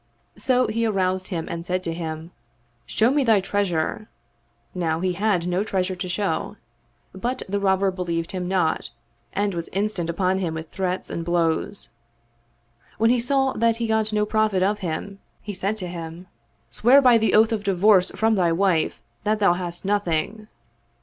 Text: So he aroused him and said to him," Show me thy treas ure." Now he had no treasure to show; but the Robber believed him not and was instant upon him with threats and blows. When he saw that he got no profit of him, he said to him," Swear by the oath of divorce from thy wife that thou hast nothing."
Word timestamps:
So 0.39 0.65
he 0.65 0.83
aroused 0.87 1.27
him 1.27 1.47
and 1.47 1.63
said 1.63 1.83
to 1.83 1.93
him," 1.93 2.31
Show 2.87 3.11
me 3.11 3.23
thy 3.23 3.39
treas 3.39 3.69
ure." 3.69 4.07
Now 4.73 4.99
he 4.99 5.13
had 5.13 5.45
no 5.45 5.63
treasure 5.63 5.95
to 5.95 6.09
show; 6.09 6.55
but 7.13 7.43
the 7.47 7.59
Robber 7.59 7.91
believed 7.91 8.31
him 8.31 8.47
not 8.47 8.89
and 9.31 9.53
was 9.53 9.67
instant 9.69 10.09
upon 10.09 10.39
him 10.39 10.55
with 10.55 10.69
threats 10.71 11.11
and 11.11 11.23
blows. 11.23 11.91
When 12.97 13.11
he 13.11 13.19
saw 13.19 13.53
that 13.53 13.77
he 13.77 13.85
got 13.85 14.11
no 14.11 14.25
profit 14.25 14.63
of 14.63 14.79
him, 14.79 15.19
he 15.39 15.53
said 15.53 15.77
to 15.77 15.87
him," 15.87 16.25
Swear 16.71 16.99
by 16.99 17.19
the 17.19 17.35
oath 17.35 17.51
of 17.51 17.63
divorce 17.63 18.09
from 18.15 18.33
thy 18.33 18.51
wife 18.51 18.99
that 19.23 19.37
thou 19.39 19.53
hast 19.53 19.85
nothing." 19.85 20.47